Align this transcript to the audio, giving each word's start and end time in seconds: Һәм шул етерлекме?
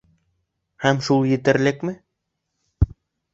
Һәм 0.85 1.01
шул 1.07 1.27
етерлекме? 1.33 1.95